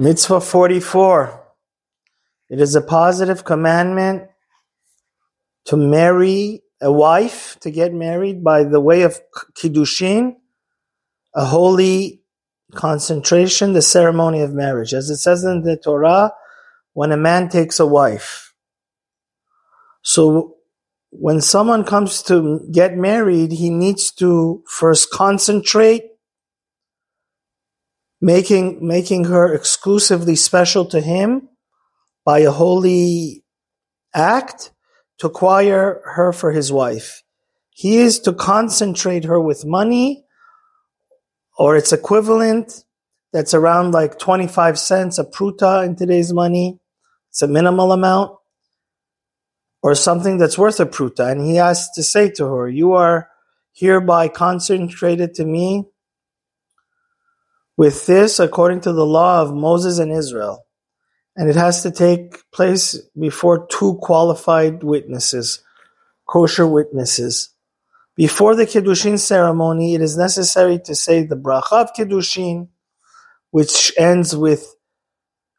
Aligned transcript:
Mitzvah 0.00 0.40
44. 0.40 1.46
It 2.48 2.58
is 2.58 2.74
a 2.74 2.80
positive 2.80 3.44
commandment 3.44 4.30
to 5.66 5.76
marry 5.76 6.62
a 6.80 6.90
wife, 6.90 7.58
to 7.60 7.70
get 7.70 7.92
married 7.92 8.42
by 8.42 8.64
the 8.64 8.80
way 8.80 9.02
of 9.02 9.20
Kiddushin, 9.52 10.36
a 11.34 11.44
holy 11.44 12.22
concentration, 12.74 13.74
the 13.74 13.82
ceremony 13.82 14.40
of 14.40 14.54
marriage. 14.54 14.94
As 14.94 15.10
it 15.10 15.18
says 15.18 15.44
in 15.44 15.64
the 15.64 15.76
Torah, 15.76 16.32
when 16.94 17.12
a 17.12 17.18
man 17.18 17.50
takes 17.50 17.78
a 17.78 17.86
wife. 17.86 18.54
So 20.00 20.56
when 21.10 21.42
someone 21.42 21.84
comes 21.84 22.22
to 22.22 22.66
get 22.72 22.96
married, 22.96 23.52
he 23.52 23.68
needs 23.68 24.10
to 24.12 24.64
first 24.66 25.10
concentrate 25.10 26.09
making 28.20 28.86
making 28.86 29.24
her 29.24 29.54
exclusively 29.54 30.36
special 30.36 30.84
to 30.86 31.00
him 31.00 31.48
by 32.24 32.40
a 32.40 32.50
holy 32.50 33.44
act 34.14 34.72
to 35.18 35.26
acquire 35.26 36.00
her 36.04 36.32
for 36.32 36.52
his 36.52 36.72
wife. 36.72 37.22
He 37.70 37.98
is 37.98 38.20
to 38.20 38.32
concentrate 38.32 39.24
her 39.24 39.40
with 39.40 39.64
money 39.64 40.24
or 41.58 41.76
its 41.76 41.92
equivalent 41.92 42.84
that's 43.32 43.54
around 43.54 43.92
like 43.92 44.18
25 44.18 44.78
cents 44.78 45.18
a 45.18 45.24
pruta 45.24 45.84
in 45.86 45.96
today's 45.96 46.32
money. 46.32 46.78
It's 47.30 47.42
a 47.42 47.48
minimal 47.48 47.92
amount 47.92 48.32
or 49.82 49.94
something 49.94 50.38
that's 50.38 50.58
worth 50.58 50.80
a 50.80 50.86
pruta. 50.86 51.30
And 51.30 51.44
he 51.44 51.56
has 51.56 51.90
to 51.92 52.02
say 52.02 52.30
to 52.32 52.46
her, 52.46 52.68
you 52.68 52.92
are 52.92 53.28
hereby 53.72 54.28
concentrated 54.28 55.34
to 55.34 55.44
me 55.44 55.84
with 57.80 58.04
this 58.04 58.38
according 58.38 58.82
to 58.82 58.92
the 58.92 59.06
law 59.06 59.40
of 59.40 59.54
Moses 59.54 59.98
and 59.98 60.12
Israel. 60.12 60.66
And 61.34 61.48
it 61.48 61.56
has 61.56 61.82
to 61.84 61.90
take 61.90 62.44
place 62.50 63.00
before 63.18 63.66
two 63.68 63.94
qualified 64.02 64.82
witnesses, 64.82 65.64
kosher 66.28 66.66
witnesses. 66.66 67.54
Before 68.16 68.54
the 68.54 68.66
Kiddushin 68.66 69.18
ceremony, 69.18 69.94
it 69.94 70.02
is 70.02 70.14
necessary 70.14 70.78
to 70.80 70.94
say 70.94 71.22
the 71.22 71.36
bracha 71.36 71.80
of 71.80 71.94
Kiddushin, 71.94 72.68
which 73.50 73.94
ends 73.96 74.36
with 74.36 74.62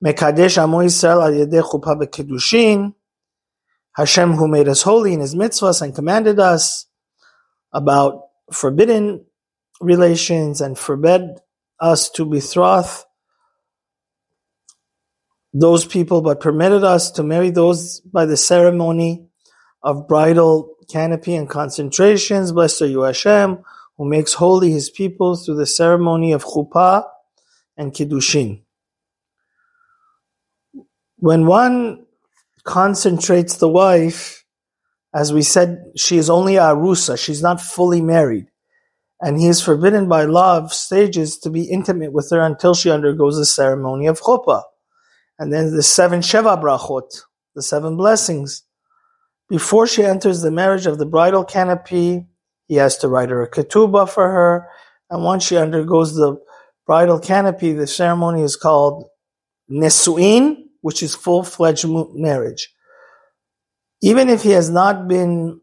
Mekadesh 0.00 0.62
Amo 0.62 0.82
Yisrael 0.82 1.20
al 1.20 1.32
Yedei 1.32 2.10
Kiddushin, 2.12 2.94
Hashem 3.96 4.34
who 4.34 4.46
made 4.46 4.68
us 4.68 4.82
holy 4.82 5.14
in 5.14 5.18
his 5.18 5.34
mitzvahs 5.34 5.82
and 5.82 5.92
commanded 5.92 6.38
us 6.38 6.86
about 7.72 8.28
forbidden 8.52 9.26
relations 9.80 10.60
and 10.60 10.78
forbid 10.78 11.40
us 11.84 12.08
to 12.08 12.24
betroth 12.24 13.04
those 15.52 15.84
people, 15.84 16.22
but 16.22 16.40
permitted 16.40 16.82
us 16.82 17.10
to 17.12 17.22
marry 17.22 17.50
those 17.50 18.00
by 18.00 18.24
the 18.24 18.38
ceremony 18.38 19.28
of 19.82 20.08
bridal 20.08 20.74
canopy 20.90 21.34
and 21.34 21.48
concentrations. 21.48 22.52
Blessed 22.52 22.82
are 22.82 22.86
you, 22.86 23.02
Hashem, 23.02 23.58
who 23.98 24.08
makes 24.08 24.32
holy 24.32 24.70
his 24.70 24.88
people 24.88 25.36
through 25.36 25.56
the 25.56 25.66
ceremony 25.66 26.32
of 26.32 26.42
chuppah 26.42 27.04
and 27.76 27.92
kiddushin. 27.92 28.62
When 31.18 31.46
one 31.46 32.06
concentrates 32.64 33.58
the 33.58 33.68
wife, 33.68 34.44
as 35.14 35.34
we 35.34 35.42
said, 35.42 35.84
she 35.96 36.16
is 36.16 36.30
only 36.30 36.56
a 36.56 36.62
arusa, 36.62 37.18
she's 37.18 37.42
not 37.42 37.60
fully 37.60 38.00
married 38.00 38.46
and 39.24 39.40
he 39.40 39.48
is 39.48 39.62
forbidden 39.62 40.06
by 40.06 40.24
law 40.24 40.58
of 40.58 40.74
stages 40.74 41.38
to 41.38 41.48
be 41.48 41.64
intimate 41.64 42.12
with 42.12 42.28
her 42.30 42.42
until 42.42 42.74
she 42.74 42.90
undergoes 42.90 43.38
the 43.38 43.46
ceremony 43.46 44.06
of 44.06 44.20
chuppah. 44.20 44.62
And 45.38 45.50
then 45.50 45.74
the 45.74 45.82
seven 45.82 46.20
sheva 46.20 46.62
brachot, 46.62 47.22
the 47.54 47.62
seven 47.62 47.96
blessings. 47.96 48.64
Before 49.48 49.86
she 49.86 50.04
enters 50.04 50.42
the 50.42 50.50
marriage 50.50 50.84
of 50.84 50.98
the 50.98 51.06
bridal 51.06 51.42
canopy, 51.42 52.26
he 52.66 52.74
has 52.74 52.98
to 52.98 53.08
write 53.08 53.30
her 53.30 53.42
a 53.42 53.50
ketubah 53.50 54.10
for 54.10 54.28
her. 54.28 54.68
And 55.08 55.24
once 55.24 55.46
she 55.46 55.56
undergoes 55.56 56.14
the 56.14 56.36
bridal 56.86 57.18
canopy, 57.18 57.72
the 57.72 57.86
ceremony 57.86 58.42
is 58.42 58.56
called 58.56 59.06
nesuin, 59.70 60.64
which 60.82 61.02
is 61.02 61.14
full-fledged 61.14 61.86
marriage. 62.14 62.68
Even 64.02 64.28
if 64.28 64.42
he 64.42 64.50
has 64.50 64.68
not 64.68 65.08
been 65.08 65.62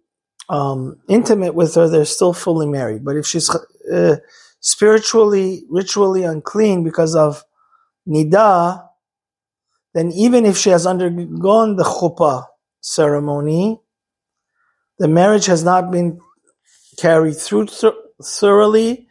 um, 0.51 0.97
intimate 1.07 1.56
with 1.56 1.75
her, 1.75 1.88
they're 1.88 2.03
still 2.03 2.34
fully 2.34 2.67
married. 2.67 3.06
But 3.06 3.16
if 3.16 3.25
she's 3.25 3.50
uh, 3.91 4.17
spiritually, 4.59 5.63
ritually 5.69 6.23
unclean 6.23 6.84
because 6.84 7.16
of 7.16 7.44
nida, 8.07 8.85
then 9.94 10.12
even 10.12 10.45
if 10.45 10.57
she 10.57 10.69
has 10.69 10.85
undergone 10.85 11.78
the 11.78 11.84
chuppah 11.84 12.45
ceremony, 12.81 13.79
the 15.00 15.07
marriage 15.07 15.45
has 15.45 15.63
not 15.63 15.89
been 15.89 16.19
carried 16.97 17.38
through 17.38 17.68
th- 17.68 17.94
thoroughly, 18.22 19.07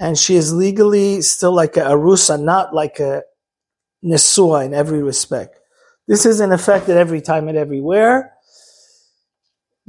and 0.00 0.16
she 0.16 0.36
is 0.36 0.54
legally 0.54 1.20
still 1.20 1.52
like 1.52 1.76
a 1.76 1.80
arusa, 1.80 2.40
not 2.40 2.72
like 2.72 3.00
a 3.00 3.24
nesua 4.04 4.64
in 4.64 4.72
every 4.72 5.02
respect. 5.02 5.58
This 6.06 6.24
is 6.24 6.38
an 6.38 6.52
effect 6.52 6.88
at 6.88 6.96
every 6.96 7.20
time 7.20 7.48
and 7.48 7.58
everywhere. 7.58 8.32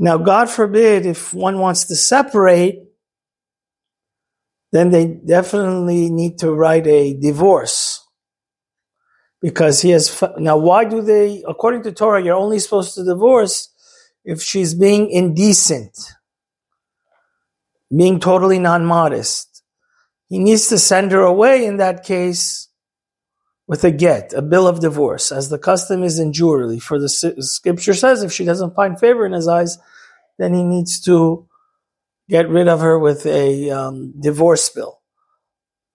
Now, 0.02 0.18
God 0.18 0.50
forbid 0.50 1.06
if 1.06 1.32
one 1.32 1.60
wants 1.60 1.86
to 1.86 1.96
separate, 1.96 2.80
then 4.72 4.90
they 4.90 5.06
definitely 5.06 6.10
need 6.10 6.40
to 6.40 6.52
write 6.52 6.88
a 6.88 7.14
divorce. 7.14 8.04
Because 9.44 9.84
he 9.84 9.92
has, 9.92 10.24
now 10.40 10.58
why 10.58 10.86
do 10.86 11.04
they, 11.04 11.44
according 11.48 11.84
to 11.84 11.92
Torah, 11.92 12.24
you're 12.24 12.34
only 12.36 12.58
supposed 12.58 12.96
to 12.96 13.04
divorce 13.04 13.70
if 14.26 14.42
she's 14.42 14.74
being 14.74 15.12
indecent, 15.12 15.96
being 17.96 18.20
totally 18.20 18.58
non-modest. 18.58 19.62
He 20.30 20.40
needs 20.40 20.68
to 20.70 20.80
send 20.80 21.12
her 21.12 21.22
away 21.22 21.64
in 21.64 21.78
that 21.78 22.04
case 22.04 22.70
with 23.72 23.86
a 23.86 23.90
get, 23.90 24.34
a 24.34 24.42
bill 24.42 24.68
of 24.68 24.82
divorce, 24.82 25.32
as 25.32 25.48
the 25.48 25.58
custom 25.58 26.04
is 26.04 26.20
in 26.20 26.34
Jewry. 26.34 26.82
For 26.82 27.00
the 27.00 27.08
scripture 27.08 27.94
says, 27.94 28.22
if 28.22 28.30
she 28.30 28.44
doesn't 28.44 28.76
find 28.76 29.00
favor 29.00 29.26
in 29.26 29.32
his 29.32 29.48
eyes, 29.48 29.78
then 30.38 30.54
he 30.54 30.62
needs 30.62 31.00
to 31.06 31.48
get 32.28 32.50
rid 32.50 32.68
of 32.68 32.82
her 32.82 33.00
with 33.00 33.26
a 33.26 33.72
um, 33.72 34.14
divorce 34.20 34.68
bill. 34.68 35.00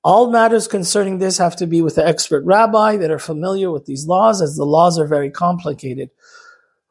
All 0.03 0.31
matters 0.31 0.69
concerning 0.69 1.19
this 1.19 1.37
have 1.37 1.55
to 1.57 1.67
be 1.67 1.83
with 1.83 1.99
an 1.99 2.07
expert 2.07 2.47
rabbi 2.47 2.97
that 2.97 3.11
are 3.11 3.19
familiar 3.19 3.71
with 3.71 3.85
these 3.85 4.07
laws, 4.07 4.41
as 4.41 4.57
the 4.57 4.65
laws 4.65 4.99
are 4.99 5.07
very 5.07 5.31
complicated. 5.31 6.09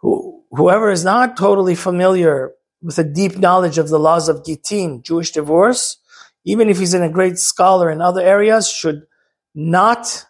Who, 0.02 0.44
whoever 0.52 0.92
is 0.92 1.04
not 1.04 1.36
totally 1.36 1.74
familiar 1.74 2.52
with 2.84 3.00
a 3.00 3.04
deep 3.04 3.40
knowledge 3.40 3.80
of 3.80 3.90
the 3.90 3.98
laws 3.98 4.30
of 4.30 4.46
Gittin, 4.46 5.02
Jewish 5.02 5.32
divorce, 5.32 5.98
even 6.44 6.70
if 6.70 6.78
he's 6.78 6.94
in 6.94 7.02
a 7.02 7.10
great 7.10 7.40
scholar 7.40 7.90
in 7.90 8.02
other 8.02 8.22
areas, 8.22 8.70
should 8.70 9.08
not 9.56 10.28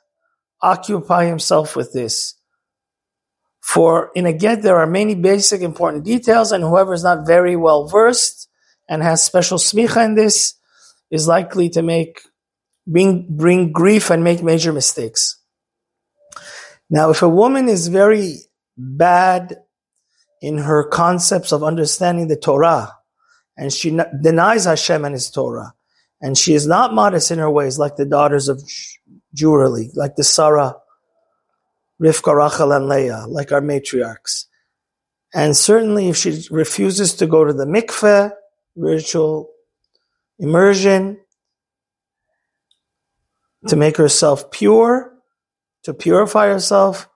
occupy 0.62 1.26
himself 1.26 1.76
with 1.76 1.94
this. 1.94 2.36
For 3.62 4.12
in 4.16 4.26
a 4.26 4.34
get, 4.34 4.62
there 4.62 4.78
are 4.78 4.88
many 4.88 5.16
basic 5.16 5.62
important 5.62 6.04
details, 6.04 6.52
and 6.52 6.64
whoever 6.64 6.94
is 6.94 7.04
not 7.04 7.26
very 7.26 7.56
well 7.56 7.88
versed 7.88 8.48
and 8.88 9.02
has 9.02 9.24
special 9.24 9.58
smicha 9.58 10.06
in 10.06 10.16
this 10.16 10.54
is 11.10 11.28
likely 11.28 11.70
to 11.70 11.82
make 11.82 12.22
bring, 12.86 13.26
bring 13.30 13.72
grief 13.72 14.10
and 14.10 14.24
make 14.24 14.44
major 14.44 14.72
mistakes. 14.72 15.42
Now, 16.90 17.10
if 17.10 17.22
a 17.22 17.30
woman 17.30 17.68
is 17.68 17.88
very 17.88 18.38
bad 18.78 19.58
in 20.42 20.60
her 20.60 20.88
concepts 20.88 21.52
of 21.52 21.64
understanding 21.64 22.28
the 22.28 22.38
Torah, 22.38 22.94
and 23.58 23.74
she 23.74 23.98
denies 24.22 24.66
Hashem 24.66 25.06
and 25.06 25.14
His 25.14 25.32
Torah, 25.32 25.74
and 26.22 26.38
she 26.38 26.54
is 26.54 26.68
not 26.68 26.94
modest 26.94 27.32
in 27.32 27.40
her 27.40 27.50
ways, 27.50 27.80
like 27.80 27.96
the 27.96 28.06
daughters 28.06 28.48
of 28.48 28.62
Jewry, 29.36 29.90
like 29.96 30.16
the 30.16 30.24
Sarah 30.24 30.76
Rivka, 32.02 32.36
Rachel, 32.36 32.72
and 32.72 32.88
Leah, 32.88 33.26
like 33.28 33.52
our 33.52 33.62
matriarchs. 33.62 34.46
And 35.34 35.56
certainly 35.56 36.10
if 36.10 36.18
she 36.18 36.46
refuses 36.50 37.14
to 37.16 37.28
go 37.28 37.46
to 37.46 37.54
the 37.54 37.66
mikveh, 37.66 38.32
ritual 38.76 39.50
immersion, 40.40 41.20
to 43.68 43.76
make 43.76 43.98
herself 43.98 44.52
pure, 44.52 45.14
to 45.84 45.94
purify 45.94 46.48
herself, 46.48 47.10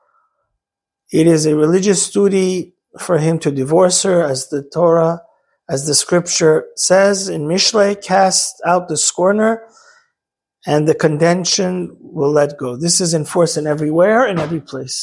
it 1.12 1.28
is 1.28 1.46
a 1.46 1.56
religious 1.56 2.10
duty 2.10 2.74
for 3.00 3.18
him 3.18 3.40
to 3.40 3.52
divorce 3.52 4.04
her 4.04 4.24
as 4.24 4.50
the 4.50 4.64
Torah, 4.64 5.22
as 5.70 5.86
the 5.86 5.94
scripture 5.94 6.66
says 6.76 7.30
in 7.30 7.44
Mishle, 7.44 8.02
cast 8.04 8.62
out 8.66 8.88
the 8.88 8.98
scorner 8.98 9.64
and 10.70 10.88
the 10.88 10.94
contention 10.94 11.98
will 12.00 12.32
let 12.32 12.58
go. 12.64 12.76
This 12.76 13.02
is 13.02 13.16
enforced 13.16 13.58
in 13.58 13.66
everywhere, 13.66 14.28
in 14.28 14.38
every 14.38 14.62
place. 14.62 15.00